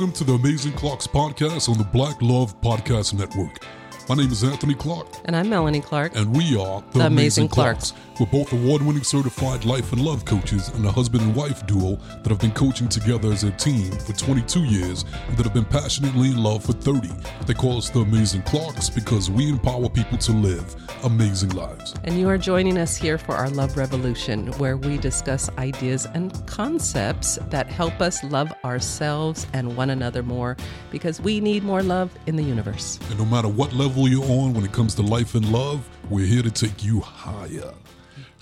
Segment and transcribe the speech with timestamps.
[0.00, 3.66] Welcome to the Amazing Clarks podcast on the Black Love Podcast Network.
[4.08, 6.16] My name is Anthony Clark, And I'm Melanie Clark.
[6.16, 7.92] and we are the, The Amazing Clarks.
[8.20, 11.96] We're both award winning certified life and love coaches and a husband and wife duo
[12.22, 15.64] that have been coaching together as a team for 22 years and that have been
[15.64, 17.08] passionately in love for 30.
[17.46, 21.94] They call us the Amazing Clarks because we empower people to live amazing lives.
[22.04, 26.46] And you are joining us here for our Love Revolution, where we discuss ideas and
[26.46, 30.58] concepts that help us love ourselves and one another more
[30.90, 32.98] because we need more love in the universe.
[33.08, 36.26] And no matter what level you're on when it comes to life and love, we're
[36.26, 37.72] here to take you higher.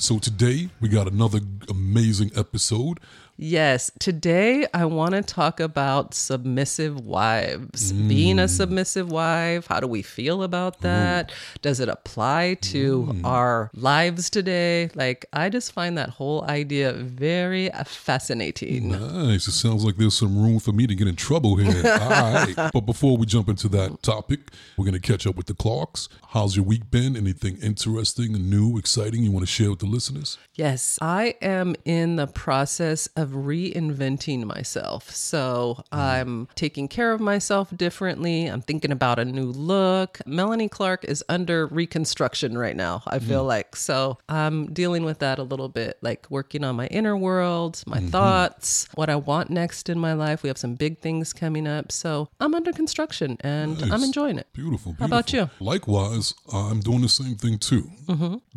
[0.00, 3.00] So today we got another amazing episode.
[3.40, 7.92] Yes, today I want to talk about submissive wives.
[7.92, 8.50] Being a mm.
[8.50, 11.30] submissive wife, how do we feel about that?
[11.62, 13.24] Does it apply to mm.
[13.24, 14.90] our lives today?
[14.96, 18.88] Like, I just find that whole idea very fascinating.
[18.88, 19.46] Nice.
[19.46, 21.92] It sounds like there's some room for me to get in trouble here.
[22.00, 22.54] All right.
[22.56, 24.40] But before we jump into that topic,
[24.76, 26.08] we're going to catch up with the Clarks.
[26.30, 27.16] How's your week been?
[27.16, 30.38] Anything interesting, new, exciting you want to share with the listeners?
[30.54, 35.10] Yes, I am in the process of reinventing myself.
[35.10, 35.98] So mm-hmm.
[35.98, 38.46] I'm taking care of myself differently.
[38.46, 40.20] I'm thinking about a new look.
[40.26, 43.28] Melanie Clark is under reconstruction right now, I mm-hmm.
[43.28, 43.76] feel like.
[43.76, 47.98] So I'm dealing with that a little bit, like working on my inner world, my
[47.98, 48.08] mm-hmm.
[48.08, 50.42] thoughts, what I want next in my life.
[50.42, 51.92] We have some big things coming up.
[51.92, 54.46] So I'm under construction and I'm enjoying it.
[54.52, 54.94] Beautiful, beautiful.
[54.98, 55.50] How about you?
[55.60, 57.90] Likewise, I'm doing the same thing too.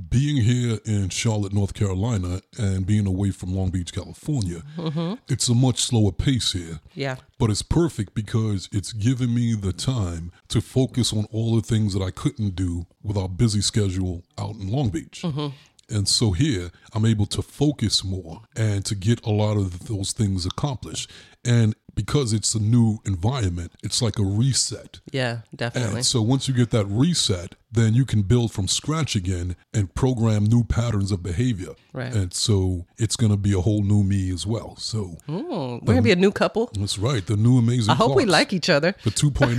[0.10, 5.14] Being here in Charlotte, North Carolina, and being away from Long Beach, California, Mm-hmm.
[5.28, 6.80] it's a much slower pace here.
[6.94, 7.18] Yeah.
[7.38, 11.94] But it's perfect because it's giving me the time to focus on all the things
[11.94, 15.22] that I couldn't do with our busy schedule out in Long Beach.
[15.24, 15.48] Mm-hmm.
[15.90, 20.14] And so here, I'm able to focus more and to get a lot of those
[20.14, 21.12] things accomplished.
[21.44, 25.00] And because it's a new environment, it's like a reset.
[25.12, 25.98] Yeah, definitely.
[25.98, 29.94] And so once you get that reset, then you can build from scratch again and
[29.96, 31.74] program new patterns of behavior.
[31.94, 32.14] Right.
[32.14, 34.76] And so it's going to be a whole new me as well.
[34.78, 36.70] So Mm, we're going to be a new couple.
[36.78, 37.26] that's right.
[37.26, 37.92] The new amazing.
[37.92, 38.94] I hope we like each other.
[39.04, 39.58] the 2.0.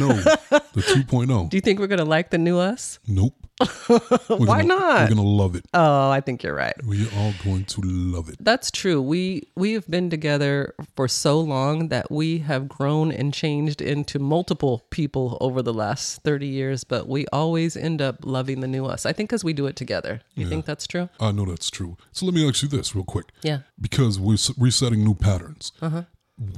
[0.73, 1.49] the 2.0.
[1.51, 2.99] Do you think we're going to like the new us?
[3.07, 3.42] Nope.
[4.29, 5.01] Why gonna- not?
[5.11, 5.65] We're gonna love it.
[5.75, 6.75] Oh, I think you're right.
[6.87, 8.37] We are going to love it.
[8.41, 9.01] That's true.
[9.03, 14.19] We we have been together for so long that we have grown and changed into
[14.19, 18.87] multiple people over the last 30 years, but we always end up loving the new
[18.87, 19.07] us.
[19.07, 20.21] I think cuz we do it together.
[20.35, 21.09] You think that's true?
[21.21, 21.97] I know that's true.
[22.13, 23.27] So let me ask you this real quick.
[23.43, 23.61] Yeah.
[23.81, 25.73] Because we're resetting new patterns.
[25.81, 26.03] Uh-huh.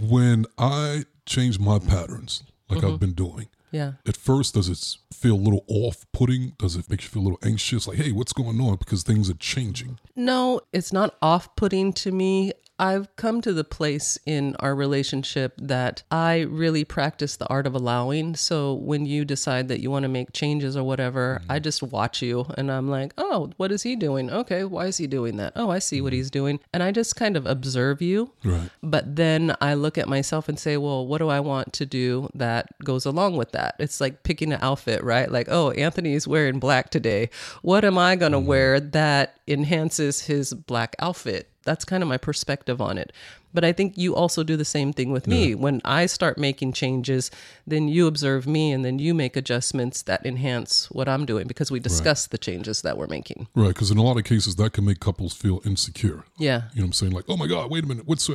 [0.00, 2.86] When I change my patterns, like Mm-hmm.
[2.94, 3.94] I've been doing, Yeah.
[4.06, 6.52] at first, does it feel a little off putting?
[6.58, 7.88] Does it make you feel a little anxious?
[7.88, 8.76] Like, hey, what's going on?
[8.76, 9.98] Because things are changing.
[10.14, 12.52] No, it's not off putting to me.
[12.78, 17.74] I've come to the place in our relationship that I really practice the art of
[17.74, 18.34] allowing.
[18.34, 21.52] So when you decide that you want to make changes or whatever, mm-hmm.
[21.52, 24.30] I just watch you and I'm like, oh, what is he doing?
[24.30, 25.52] Okay, why is he doing that?
[25.54, 26.16] Oh, I see what mm-hmm.
[26.16, 26.60] he's doing.
[26.72, 28.32] And I just kind of observe you.
[28.42, 28.70] Right.
[28.82, 32.28] But then I look at myself and say, well, what do I want to do
[32.34, 33.76] that goes along with that?
[33.78, 35.30] It's like picking an outfit, right?
[35.30, 37.30] Like, oh, Anthony's wearing black today.
[37.62, 38.46] What am I going to mm-hmm.
[38.48, 41.50] wear that enhances his black outfit?
[41.64, 43.12] That's kind of my perspective on it.
[43.52, 45.54] But I think you also do the same thing with me.
[45.54, 47.30] When I start making changes,
[47.66, 51.70] then you observe me and then you make adjustments that enhance what I'm doing because
[51.70, 53.46] we discuss the changes that we're making.
[53.54, 53.68] Right.
[53.68, 56.24] Because in a lot of cases, that can make couples feel insecure.
[56.36, 56.62] Yeah.
[56.72, 57.12] You know what I'm saying?
[57.12, 58.06] Like, oh my God, wait a minute.
[58.06, 58.28] What's.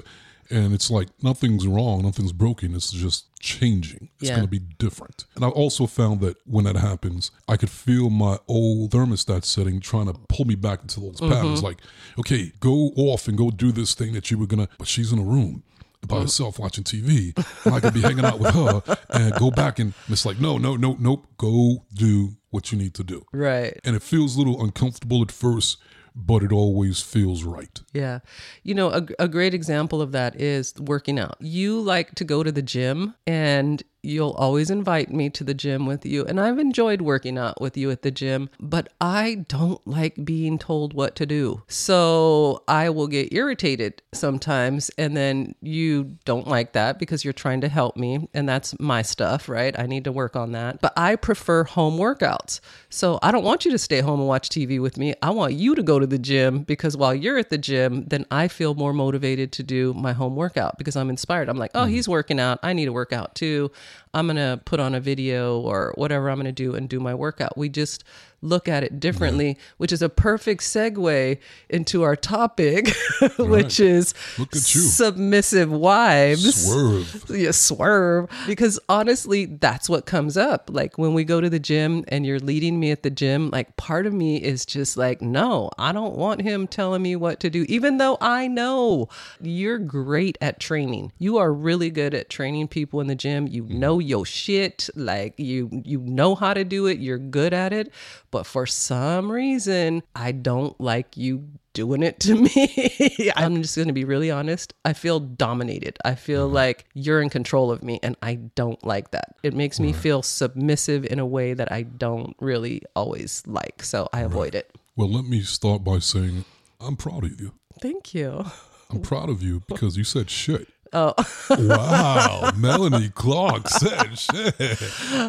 [0.50, 2.76] The-" And it's like nothing's wrong, nothing's broken.
[2.76, 4.10] It's just changing.
[4.20, 4.36] It's Yeah.
[4.36, 5.26] going to be different.
[5.36, 9.80] And I also found that when that happens, I could feel my old thermostat setting
[9.80, 11.32] trying to pull me back into those Mm-hmm.
[11.34, 11.64] patterns.
[11.64, 11.78] Like,
[12.20, 15.12] okay, go off and go do this thing that you were going to, but she's
[15.12, 15.64] in a room
[16.08, 17.34] by herself watching TV.
[17.66, 20.58] And I could be hanging out with her and go back and it's like, no,
[20.58, 21.28] no, no, nope.
[21.38, 23.24] Go do what you need to do.
[23.34, 23.78] Right.
[23.84, 25.78] And it feels a little uncomfortable at first,
[26.26, 27.82] but it always feels right.
[27.94, 28.20] Yeah.
[28.64, 31.38] You know, a, a great example of that is working out.
[31.40, 35.86] You like to go to the gym and you'll always invite me to the gym
[35.86, 36.26] with you.
[36.26, 40.58] And I've enjoyed working out with you at the gym, but I don't like being
[40.58, 41.64] told what to do.
[41.68, 44.90] So I will get irritated sometimes.
[44.98, 48.30] And then you don't like that because you're trying to help me.
[48.34, 49.78] And that's my stuff, right?
[49.78, 50.82] I need to work on that.
[50.82, 52.60] But I prefer home workouts.
[52.90, 55.14] So I don't want you to stay home and watch TV with me.
[55.22, 58.26] I want you to go to the gym because while you're at the gym, then
[58.32, 61.50] I feel more motivated to do my home workout because I'm inspired.
[61.50, 61.92] I'm like, oh, mm-hmm.
[61.92, 62.60] he's working out.
[62.64, 63.72] I need to work out too.
[64.14, 67.00] I'm going to put on a video or whatever I'm going to do and do
[67.00, 67.58] my workout.
[67.58, 68.04] We just
[68.42, 71.38] look at it differently, which is a perfect segue
[71.70, 72.90] into our topic,
[73.38, 74.82] which is Look at you.
[74.82, 76.66] submissive wives.
[76.66, 77.26] Swerve.
[77.40, 78.30] Yeah, swerve.
[78.48, 80.70] Because honestly, that's what comes up.
[80.74, 83.78] Like when we go to the gym and you're leading me at the gym, like
[83.78, 87.50] part of me is just like, no, I don't want him telling me what to
[87.50, 89.10] do, even though I know
[89.40, 91.12] you're great at training.
[91.18, 93.48] You are really good at training people in the gym.
[93.48, 93.80] You mm-hmm.
[93.80, 94.90] know your shit.
[94.96, 97.00] Like you you know how to do it.
[97.00, 97.92] You're good at it.
[98.32, 103.32] But for some reason, I don't like you doing it to me.
[103.36, 104.74] I'm just going to be really honest.
[104.86, 105.98] I feel dominated.
[106.04, 106.56] I feel mm-hmm.
[106.56, 109.36] like you're in control of me, and I don't like that.
[109.44, 113.84] It makes me feel submissive in a way that I don't really always like.
[113.84, 114.72] So I avoid it.
[114.96, 116.46] Well, let me start by saying
[116.82, 117.54] I'm proud of you.
[117.82, 118.46] Thank you.
[118.90, 120.68] I'm proud of you because you said shit.
[120.92, 121.14] Oh,
[121.52, 124.60] Wow, Melanie Clark said shit.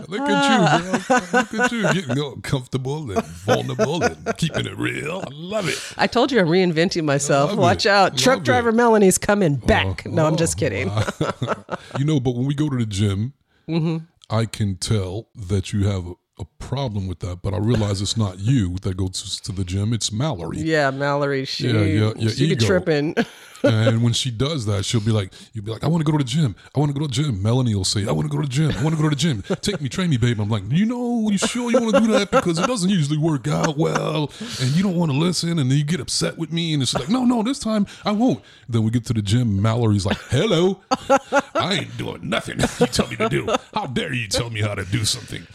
[0.08, 1.20] Look at you, girl.
[1.32, 5.22] Look at you getting all comfortable and vulnerable and keeping it real.
[5.26, 5.78] I love it.
[5.98, 7.54] I told you I'm reinventing myself.
[7.54, 7.90] Watch it.
[7.90, 8.16] out.
[8.16, 8.74] Truck Love driver it.
[8.74, 10.06] Melanie's coming back.
[10.06, 10.88] no, I'm Oh, just kidding.
[10.88, 11.04] wow.
[11.98, 13.34] you know, but when we go to the gym,
[13.68, 13.98] Mm-hmm.
[14.28, 16.04] I can tell that you have
[16.40, 17.42] a, problem with that.
[17.42, 20.58] But I realize it's not you that goes to the gym; it's Mallory.
[20.58, 22.64] Yeah, Mallory, she, Yeah, yeah, yeah, she be ego.
[22.64, 23.16] tripping.
[23.64, 26.16] and when she does that, she'll be like, "You'll be like, I want to go
[26.16, 26.54] to the gym.
[26.74, 28.46] I want to go to the gym." Melanie will say, "I want to go to
[28.46, 28.70] the gym.
[28.78, 29.42] I want to go to the gym.
[29.62, 32.12] Take me, train me, babe." I'm like, "You know, you sure you want to do
[32.12, 35.70] that because it doesn't usually work out well, and you don't want to listen, and
[35.70, 38.42] then you get upset with me." And it's like, "No, no, this time I won't."
[38.68, 39.60] Then we get to the gym.
[39.60, 40.78] Mallory's like, "Hello,
[41.54, 42.60] I ain't doing nothing.
[42.60, 43.48] You tell me to do.
[43.74, 45.46] How dare you tell me how to do something?"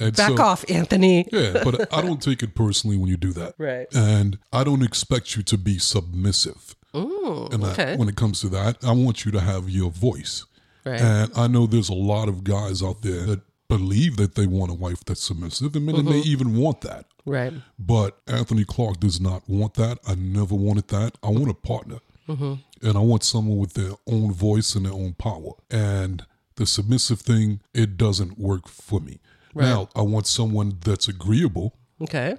[0.00, 1.26] And Back so- off, Anthony.
[1.32, 3.54] yeah, but I don't take it personally when you do that.
[3.58, 3.86] Right.
[3.94, 6.74] And I don't expect you to be submissive.
[6.94, 7.96] and I- okay.
[7.96, 10.44] when it comes to that, I want you to have your voice.
[10.84, 11.00] Right.
[11.00, 14.70] And I know there's a lot of guys out there that believe that they want
[14.70, 16.10] a wife that's submissive, and many Mm-hmm.
[16.10, 17.04] may even want that.
[17.26, 17.52] Right.
[17.78, 19.98] But Anthony Clark does not want that.
[20.06, 21.18] I never wanted that.
[21.22, 21.98] I want a partner.
[22.26, 22.54] Mm-hmm.
[22.86, 25.52] And I want someone with their own voice and their own power.
[25.70, 26.24] And
[26.56, 29.18] the submissive thing, it doesn't work for me.
[29.54, 32.36] Now, I want someone that's agreeable, Okay.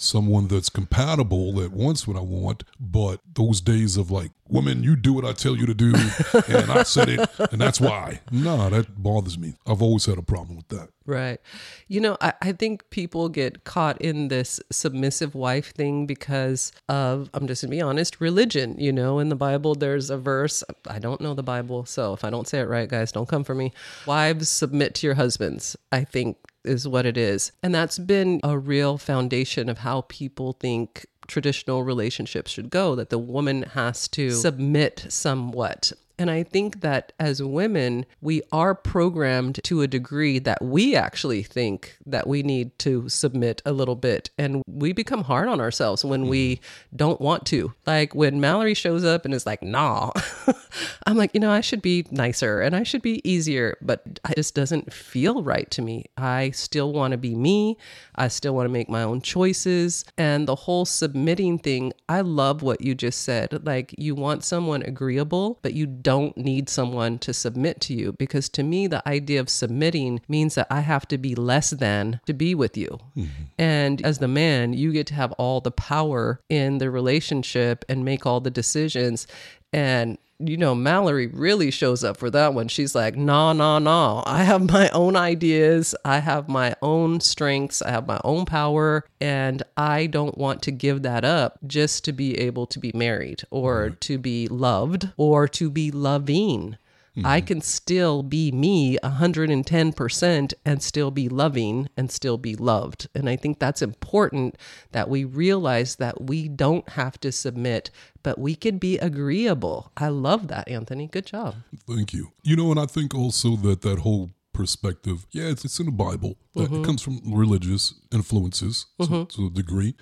[0.00, 2.64] Someone that's compatible that wants what I want.
[2.80, 5.92] But those days of like, woman, you do what I tell you to do,
[6.48, 8.20] and I said it, and that's why.
[8.32, 9.54] Nah, that bothers me.
[9.66, 10.88] I've always had a problem with that.
[11.06, 11.40] Right.
[11.88, 17.28] You know, I, I think people get caught in this submissive wife thing because of,
[17.34, 18.76] I'm just going to be honest, religion.
[18.78, 20.62] You know, in the Bible, there's a verse.
[20.88, 21.84] I don't know the Bible.
[21.84, 23.72] So if I don't say it right, guys, don't come for me.
[24.06, 27.52] Wives, submit to your husbands, I think is what it is.
[27.62, 33.10] And that's been a real foundation of how people think traditional relationships should go that
[33.10, 39.58] the woman has to submit somewhat and I think that as women, we are programmed
[39.64, 44.28] to a degree that we actually think that we need to submit a little bit.
[44.36, 46.60] And we become hard on ourselves when we
[46.94, 47.72] don't want to.
[47.86, 50.10] Like when Mallory shows up and is like, nah,
[51.06, 54.36] I'm like, you know, I should be nicer and I should be easier, but it
[54.36, 56.04] just doesn't feel right to me.
[56.18, 57.78] I still want to be me.
[58.14, 60.04] I still want to make my own choices.
[60.18, 63.64] And the whole submitting thing, I love what you just said.
[63.64, 68.12] Like, you want someone agreeable, but you don't need someone to submit to you.
[68.12, 72.20] Because to me, the idea of submitting means that I have to be less than
[72.26, 72.98] to be with you.
[73.16, 73.42] Mm-hmm.
[73.58, 78.04] And as the man, you get to have all the power in the relationship and
[78.04, 79.26] make all the decisions.
[79.72, 82.68] And you know, Mallory really shows up for that one.
[82.68, 84.22] She's like, nah, nah, nah.
[84.26, 85.94] I have my own ideas.
[86.04, 87.82] I have my own strengths.
[87.82, 89.04] I have my own power.
[89.20, 93.42] And I don't want to give that up just to be able to be married
[93.50, 96.76] or to be loved or to be loving.
[97.24, 97.46] I mm-hmm.
[97.46, 103.08] can still be me 110% and still be loving and still be loved.
[103.14, 104.56] And I think that's important
[104.92, 107.90] that we realize that we don't have to submit,
[108.22, 109.92] but we can be agreeable.
[109.96, 111.06] I love that, Anthony.
[111.06, 111.56] Good job.
[111.86, 112.32] Thank you.
[112.42, 115.92] You know, and I think also that that whole perspective, yeah, it's, it's in the
[115.92, 116.36] Bible.
[116.54, 116.84] That It mm-hmm.
[116.84, 119.24] comes from religious influences to, mm-hmm.
[119.24, 119.94] to a degree,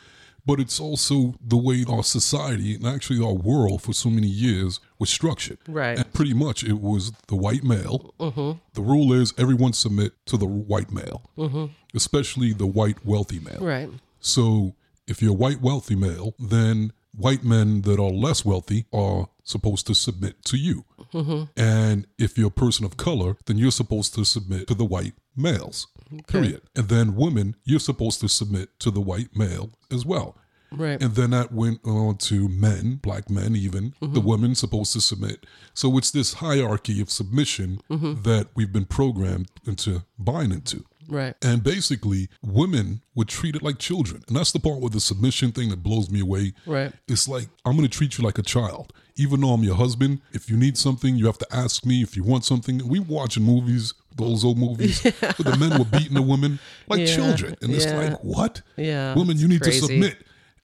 [0.48, 4.80] but it's also the way our society and actually our world for so many years
[4.98, 5.58] was structured.
[5.68, 5.98] Right.
[5.98, 8.14] And pretty much it was the white male.
[8.18, 8.52] Mm-hmm.
[8.72, 11.66] The rule is everyone submit to the white male, mm-hmm.
[11.94, 13.60] especially the white wealthy male.
[13.60, 13.90] Right.
[14.20, 14.74] So
[15.06, 19.86] if you're a white wealthy male, then white men that are less wealthy are supposed
[19.88, 20.86] to submit to you.
[21.12, 21.44] Mm-hmm.
[21.58, 25.12] And if you're a person of color, then you're supposed to submit to the white
[25.36, 25.88] males.
[26.26, 26.62] Period.
[26.76, 30.36] And then women, you're supposed to submit to the white male as well.
[30.70, 31.02] Right.
[31.02, 34.12] And then that went on to men, black men even, Mm-hmm.
[34.12, 35.46] the women supposed to submit.
[35.72, 38.22] So it's this hierarchy of submission Mm-hmm.
[38.22, 40.84] that we've been programmed into buying into.
[41.08, 41.34] Right.
[41.42, 44.22] And basically, women were treated like children.
[44.28, 46.52] And that's the part with the submission thing that blows me away.
[46.66, 46.92] Right.
[47.08, 48.92] It's like, I'm going to treat you like a child.
[49.16, 52.02] Even though I'm your husband, if you need something, you have to ask me.
[52.02, 56.14] If you want something, we watching movies, those old movies, where the men were beating
[56.14, 57.56] the women like Yeah, children.
[57.62, 57.98] And it's yeah.
[57.98, 58.62] like, what?
[58.76, 59.80] Yeah, Women, you need crazy.
[59.80, 60.18] to submit.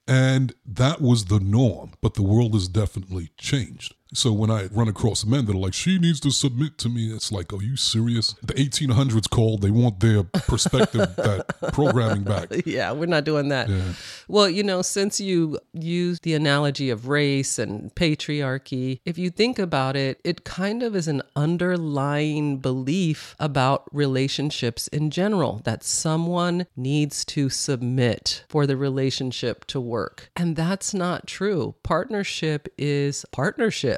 [0.07, 1.93] And that was the norm.
[2.01, 3.93] But the world has definitely changed.
[4.13, 7.07] So when I run across men that are like, she needs to submit to me,
[7.07, 8.33] it's like, are you serious?
[8.43, 12.49] The 1800s called, they want their perspective, that programming back.
[12.65, 13.67] Yeah, we're not doing that.
[13.67, 13.93] Yeah.
[14.27, 19.57] Well, you know, since you used the analogy of race and patriarchy, if you think
[19.59, 26.67] about it, it kind of is an underlying belief about relationships in general that someone
[26.75, 30.29] needs to submit for the relationship to work.
[30.35, 31.75] And that's not true.
[31.83, 33.94] Partnership is partnership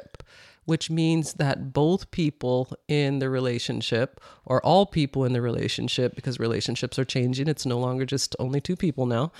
[0.64, 6.38] which means that both people in the relationship, or all people in the relationship, because
[6.38, 9.32] relationships are changing, it's no longer just only two people now.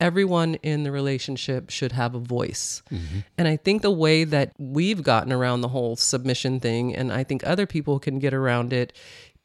[0.00, 2.82] Everyone in the relationship should have a voice.
[2.90, 3.20] Mm-hmm.
[3.38, 7.22] And I think the way that we've gotten around the whole submission thing, and I
[7.22, 8.92] think other people can get around it,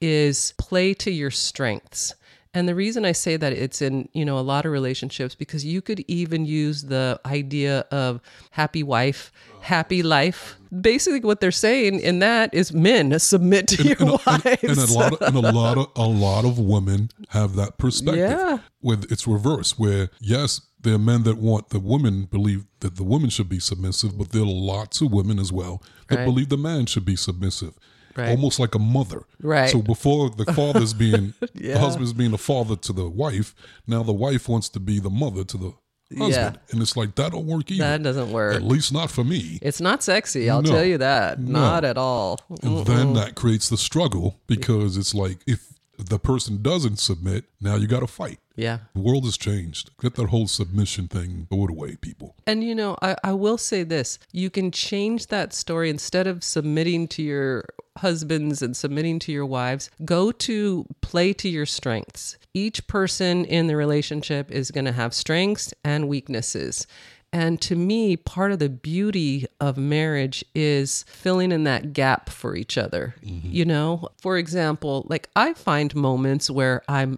[0.02, 2.16] is play to your strengths.
[2.58, 5.64] And the reason I say that it's in, you know, a lot of relationships because
[5.64, 10.58] you could even use the idea of happy wife, happy life.
[10.82, 14.64] Basically what they're saying in that is men submit to your and, wives.
[14.64, 17.78] and, and a lot of and a lot of a lot of women have that
[17.78, 18.32] perspective.
[18.32, 18.58] Yeah.
[18.80, 23.04] Where it's reverse, where yes, there are men that want the woman believe that the
[23.04, 26.26] woman should be submissive, but there are lots of women as well that Right.
[26.26, 27.76] believe the man should be submissive.
[28.18, 28.30] Right.
[28.30, 29.24] Almost like a mother.
[29.42, 29.70] Right.
[29.70, 31.74] So before the father's being Yeah.
[31.76, 33.54] the husband's being the father to the wife,
[33.86, 35.74] now the wife wants to be the mother to the
[36.18, 36.60] husband.
[36.72, 37.84] And it's like that don't work either.
[37.84, 38.56] that doesn't work.
[38.56, 39.60] At least not for me.
[39.62, 40.72] It's not sexy, I'll No.
[40.72, 41.40] tell you that.
[41.40, 42.40] Not at all.
[42.64, 47.76] And then that creates the struggle because it's like if the person doesn't submit, now
[47.76, 48.40] you got to fight.
[48.56, 48.80] Yeah.
[48.94, 49.92] The world has changed.
[50.02, 52.36] Get that whole submission thing, throw it away, people.
[52.46, 56.44] And you know, I, I will say this you can change that story instead of
[56.44, 57.66] submitting to your
[57.98, 62.38] husbands and submitting to your wives, go to play to your strengths.
[62.54, 66.88] Each person in the relationship is going to have strengths and weaknesses.
[67.34, 72.56] And to me, part of the beauty of marriage is filling in that gap for
[72.56, 73.16] each other.
[73.24, 73.50] Mm-hmm.
[73.52, 77.18] You know, for example, like I find moments where I'm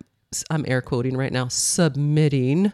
[0.50, 2.74] I'm air quoting right now, submitting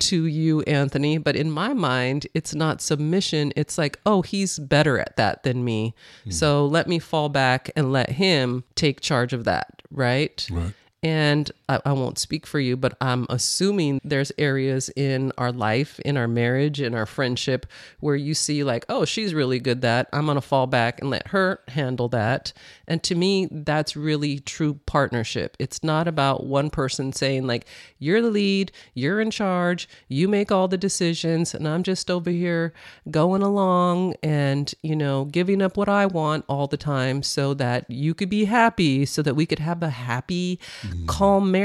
[0.00, 1.18] to you, Anthony.
[1.18, 3.52] But in my mind, it's not submission.
[3.56, 5.94] It's like, oh, he's better at that than me.
[6.20, 6.30] Mm-hmm.
[6.30, 9.82] So let me fall back and let him take charge of that.
[9.90, 10.46] Right.
[10.50, 10.72] Right.
[11.02, 16.00] And I, I won't speak for you, but I'm assuming there's areas in our life,
[16.00, 17.64] in our marriage, in our friendship,
[18.00, 20.08] where you see, like, oh, she's really good that.
[20.12, 22.52] I'm going to fall back and let her handle that.
[22.88, 25.56] And to me, that's really true partnership.
[25.60, 27.66] It's not about one person saying, like,
[28.00, 32.30] you're the lead, you're in charge, you make all the decisions, and I'm just over
[32.30, 32.72] here
[33.12, 37.88] going along and, you know, giving up what I want all the time so that
[37.88, 41.06] you could be happy, so that we could have a happy, mm-hmm.
[41.06, 41.59] calm marriage.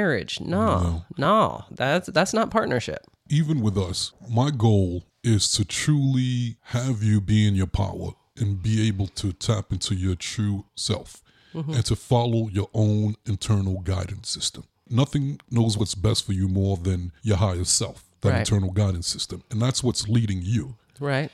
[0.49, 3.05] No, no, that's that's not partnership.
[3.29, 8.61] Even with us, my goal is to truly have you be in your power and
[8.61, 11.23] be able to tap into your true self
[11.53, 11.71] mm-hmm.
[11.71, 14.63] and to follow your own internal guidance system.
[14.89, 18.39] Nothing knows what's best for you more than your higher self, that Right.
[18.39, 19.41] internal guidance system.
[19.49, 20.75] And that's what's leading you.
[20.99, 21.31] Right.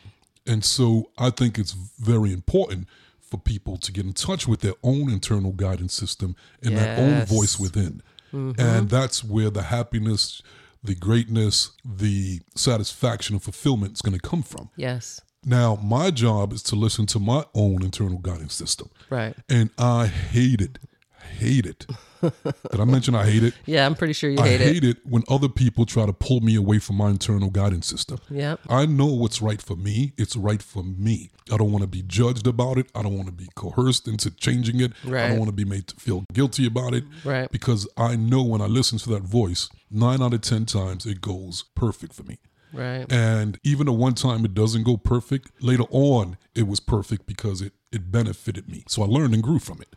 [0.47, 2.87] And so I think it's very important
[3.19, 7.25] for people to get in touch with their own internal guidance system and their own
[7.25, 8.01] voice within.
[8.33, 8.59] Mm-hmm.
[8.59, 10.41] And that's where the happiness,
[10.83, 14.69] the greatness, the satisfaction and fulfillment is going to come from.
[14.75, 15.21] Yes.
[15.43, 18.89] Now, my job is to listen to my own internal guidance system.
[19.09, 19.35] Right.
[19.49, 20.79] And I hate it.
[21.21, 21.87] Hate it.
[22.21, 23.53] Did I mention I hate it?
[23.65, 24.63] Yeah, I'm pretty sure you I hate it.
[24.63, 27.87] I hate it when other people try to pull me away from my internal guidance
[27.87, 28.19] system.
[28.29, 28.57] Yeah.
[28.69, 30.13] I know what's right for me.
[30.17, 31.31] It's right for me.
[31.51, 32.87] I don't want to be judged about it.
[32.95, 34.91] I don't want to be coerced into changing it.
[35.03, 35.25] Right.
[35.25, 37.03] I don't want to be made to feel guilty about it.
[37.23, 37.51] Right.
[37.51, 41.21] Because I know when I listen to that voice, nine out of 10 times it
[41.21, 42.39] goes perfect for me.
[42.73, 43.05] Right.
[43.11, 47.61] And even the one time it doesn't go perfect, later on it was perfect because
[47.61, 48.83] it, it benefited me.
[48.87, 49.95] So I learned and grew from it.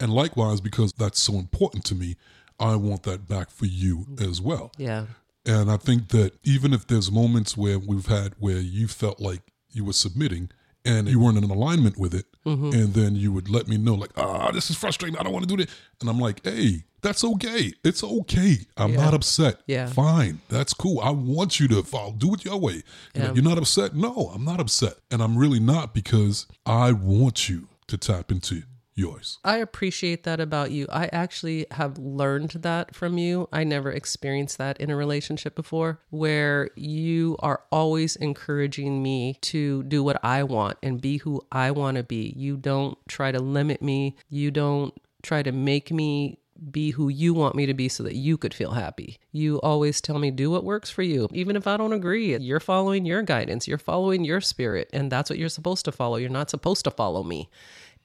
[0.00, 2.16] And likewise, because that's so important to me,
[2.60, 4.72] I want that back for you as well.
[4.78, 5.06] Yeah.
[5.46, 9.42] And I think that even if there's moments where we've had where you felt like
[9.70, 10.50] you were submitting
[10.84, 14.10] and you weren't in alignment with it, and then you would let me know like,
[14.16, 15.18] ah, this is frustrating.
[15.18, 16.84] I don't want to do this, and I'm like, hey.
[17.00, 17.72] That's okay.
[17.84, 18.58] It's okay.
[18.76, 19.04] I'm Yeah.
[19.04, 19.60] not upset.
[19.68, 19.86] Yeah.
[19.86, 20.40] Fine.
[20.48, 20.98] That's cool.
[20.98, 22.10] I want you to follow.
[22.12, 22.82] Do it your way.
[23.14, 23.32] You know, Yeah.
[23.34, 23.94] you're not upset?
[23.94, 24.94] No, I'm not upset.
[25.08, 28.64] And I'm really not because I want you to tap into
[28.98, 29.38] yours.
[29.44, 30.86] I appreciate that about you.
[30.90, 33.48] I actually have learned that from you.
[33.52, 39.84] I never experienced that in a relationship before, where you are always encouraging me to
[39.84, 42.34] do what I want and be who I want to be.
[42.36, 46.38] You don't try to limit me, you don't try to make me
[46.70, 49.18] be who you want me to be so that you could feel happy.
[49.30, 51.28] You always tell me do what works for you.
[51.32, 55.30] Even if I don't agree, you're following your guidance, you're following your spirit, and that's
[55.30, 56.16] what you're supposed to follow.
[56.16, 57.48] You're not supposed to follow me.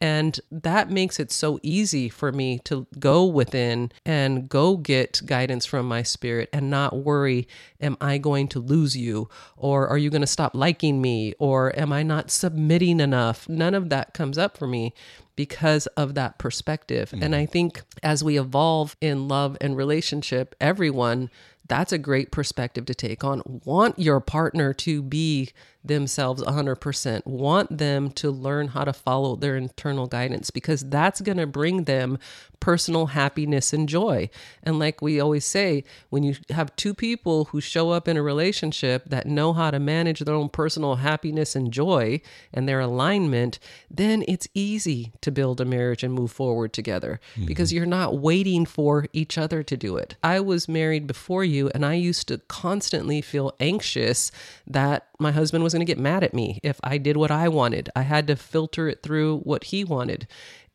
[0.04, 5.66] And that makes it so easy for me to go within and go get guidance
[5.66, 7.48] from my spirit and not worry,
[7.80, 9.30] am I going to lose you?
[9.56, 11.36] Or are you going to stop liking me?
[11.40, 13.48] Or am I not submitting enough?
[13.48, 14.94] None of that comes up for me
[15.38, 17.14] because of that perspective.
[17.14, 17.38] And mm.
[17.38, 21.30] I think as we evolve in love and relationship, everyone,
[21.68, 23.42] that's a great perspective to take on.
[23.64, 25.52] Want your partner to be
[25.84, 27.26] themselves 100%.
[27.26, 31.84] Want them to learn how to follow their internal guidance because that's going to bring
[31.84, 32.18] them
[32.60, 34.30] personal happiness and joy.
[34.64, 38.24] And like we always say, when you have two people who show up in a
[38.24, 42.22] relationship that know how to manage their own personal happiness and joy
[42.54, 43.60] and their alignment,
[43.92, 47.46] then it's easy to build a marriage and move forward together mm-hmm.
[47.46, 50.16] because you're not waiting for each other to do it.
[50.24, 54.32] I was married before you and I used to constantly feel anxious
[54.68, 57.48] that my husband was going to get mad at me if I did what I
[57.48, 57.90] wanted.
[57.96, 60.28] I had to filter it through what he wanted.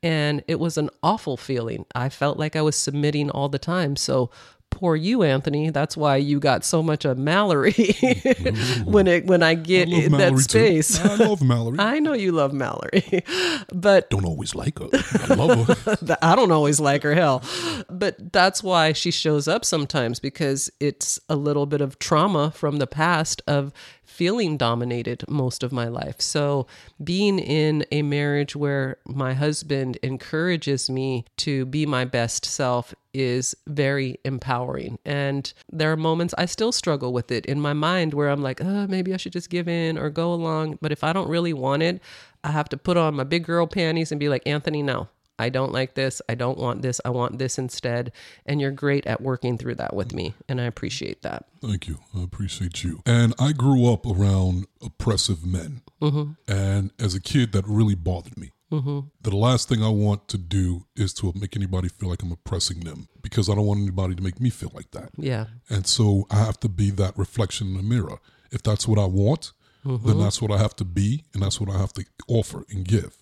[0.02, 1.84] And it was an awful feeling.
[1.94, 3.96] I felt like I was submitting all the time.
[3.96, 4.30] So
[4.70, 5.70] poor you, Anthony.
[5.70, 7.72] That's why you got so much of Mallory
[8.84, 10.82] when it when I get I in that Mallory too.
[10.82, 11.00] space.
[11.04, 11.78] I love Mallory.
[11.80, 13.24] I know you love Mallory,
[13.72, 14.88] but don't always like her.
[15.28, 16.16] I love her.
[16.22, 17.42] I don't always like her hell.
[17.90, 22.76] But that's why she shows up sometimes because it's a little bit of trauma from
[22.76, 23.72] the past of
[24.18, 26.20] feeling dominated most of my life.
[26.20, 26.66] So
[27.04, 33.54] being in a marriage where my husband encourages me to be my best self is
[33.68, 34.98] very empowering.
[35.04, 38.60] And there are moments I still struggle with it in my mind where I'm like,
[38.60, 40.80] oh, maybe I should just give in or go along.
[40.82, 42.02] But if I don't really want it,
[42.42, 45.06] I have to put on my big girl panties and be like, Anthony, no.
[45.38, 46.20] I don't like this.
[46.28, 47.00] I don't want this.
[47.04, 48.12] I want this instead.
[48.46, 50.34] And you're great at working through that with me.
[50.48, 51.46] And I appreciate that.
[51.60, 51.98] Thank you.
[52.16, 53.02] I appreciate you.
[53.06, 55.82] And I grew up around oppressive men.
[56.02, 56.32] Mm-hmm.
[56.50, 58.52] And as a kid, that really bothered me.
[58.70, 59.00] Mm-hmm.
[59.22, 62.80] The last thing I want to do is to make anybody feel like I'm oppressing
[62.80, 65.10] them because I don't want anybody to make me feel like that.
[65.16, 65.46] Yeah.
[65.70, 68.18] And so I have to be that reflection in the mirror.
[68.50, 69.52] If that's what I want,
[69.84, 72.84] then that's what I have to be and that's what I have to offer and
[72.84, 73.16] give.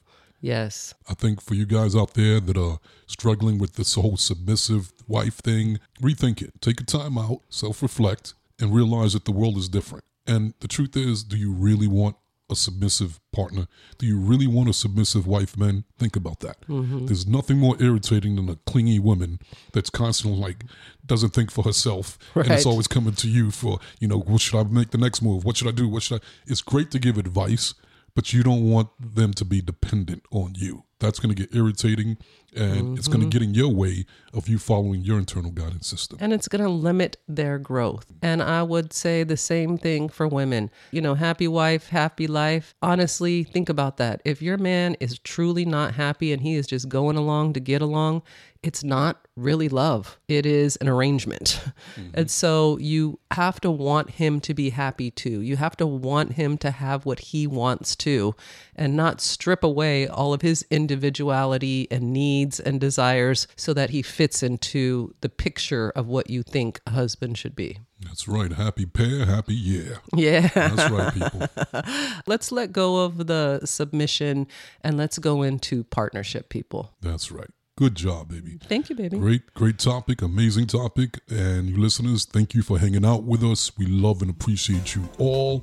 [0.46, 0.94] Yes.
[1.08, 5.38] I think for you guys out there that are struggling with this whole submissive wife
[5.38, 6.60] thing, rethink it.
[6.60, 10.04] Take a time out, self reflect, and realize that the world is different.
[10.24, 12.14] And the truth is, do you really want
[12.48, 13.66] a submissive partner?
[13.98, 15.82] Do you really want a submissive wife, men?
[15.98, 16.60] Think about that.
[16.68, 17.06] Mm-hmm.
[17.06, 19.40] There's nothing more irritating than a clingy woman
[19.72, 20.62] that's constantly like,
[21.04, 22.18] doesn't think for herself.
[22.36, 25.22] And it's always coming to you for, you know, what should I make the next
[25.22, 25.44] move?
[25.44, 25.88] What should I do?
[25.88, 26.24] What should I?
[26.46, 27.74] It's great to give advice,
[28.16, 30.85] but you don't want them to be dependent on you.
[30.98, 32.16] That's going to get irritating
[32.56, 33.30] and it's going to mm-hmm.
[33.30, 36.18] get in your way of you following your internal guidance system.
[36.20, 38.06] and it's going to limit their growth.
[38.22, 40.70] And I would say the same thing for women.
[40.90, 42.74] You know, happy wife, happy life.
[42.82, 44.22] Honestly, think about that.
[44.24, 47.82] If your man is truly not happy and he is just going along to get
[47.82, 48.22] along,
[48.62, 50.18] it's not really love.
[50.28, 51.60] It is an arrangement.
[51.96, 52.10] Mm-hmm.
[52.14, 55.40] And so you have to want him to be happy too.
[55.40, 58.34] You have to want him to have what he wants to
[58.74, 64.02] and not strip away all of his individuality and needs and desires so that he
[64.02, 67.80] fits into the picture of what you think a husband should be.
[68.00, 68.52] That's right.
[68.52, 69.98] Happy pair, happy year.
[70.14, 70.46] Yeah.
[70.54, 71.48] That's right, people.
[72.26, 74.46] let's let go of the submission
[74.82, 76.92] and let's go into partnership, people.
[77.00, 77.50] That's right.
[77.76, 78.58] Good job, baby.
[78.62, 79.18] Thank you, baby.
[79.18, 81.20] Great, great topic, amazing topic.
[81.28, 83.70] And you listeners, thank you for hanging out with us.
[83.76, 85.62] We love and appreciate you all.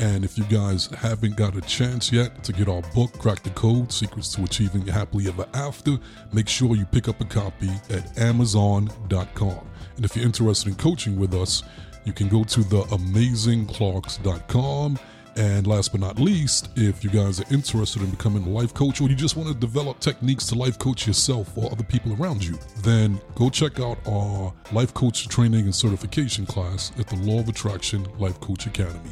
[0.00, 3.50] And if you guys haven't got a chance yet to get our book, Crack the
[3.50, 5.98] Code Secrets to Achieving Happily Ever After,
[6.32, 9.68] make sure you pick up a copy at Amazon.com.
[9.96, 11.62] And if you're interested in coaching with us,
[12.04, 14.98] you can go to theamazingclarks.com.
[15.36, 19.00] And last but not least, if you guys are interested in becoming a life coach
[19.00, 22.44] or you just want to develop techniques to life coach yourself or other people around
[22.44, 27.40] you, then go check out our life coach training and certification class at the Law
[27.40, 29.10] of Attraction Life Coach Academy.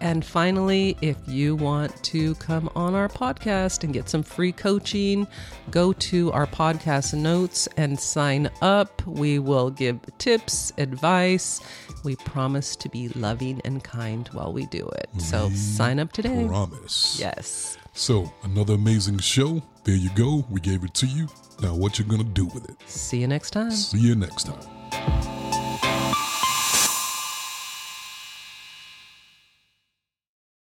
[0.00, 5.26] And finally, if you want to come on our podcast and get some free coaching,
[5.70, 9.04] go to our podcast notes and sign up.
[9.06, 11.60] We will give tips, advice.
[12.04, 15.08] We promise to be loving and kind while we do it.
[15.18, 16.46] So sign up today.
[16.46, 17.18] Promise.
[17.18, 17.76] Yes.
[17.92, 19.60] So, another amazing show.
[19.82, 20.46] There you go.
[20.48, 21.26] We gave it to you.
[21.60, 22.76] Now, what you're going to do with it?
[22.86, 23.72] See you next time.
[23.72, 25.37] See you next time.